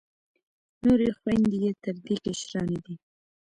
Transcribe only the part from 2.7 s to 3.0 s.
دي.